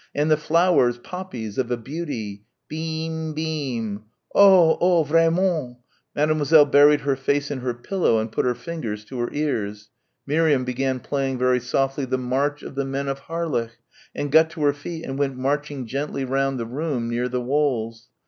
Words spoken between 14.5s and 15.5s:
her feet and went